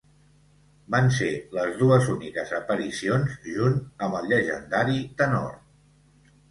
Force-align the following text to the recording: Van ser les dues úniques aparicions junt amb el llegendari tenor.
Van 0.95 1.09
ser 1.17 1.27
les 1.57 1.75
dues 1.83 2.09
úniques 2.15 2.55
aparicions 2.61 3.37
junt 3.59 3.79
amb 4.09 4.21
el 4.23 4.31
llegendari 4.35 5.01
tenor. 5.23 5.55